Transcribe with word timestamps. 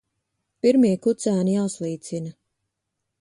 Pirmie 0.65 0.93
kucēni 1.03 1.53
jāslīcina. 1.57 2.33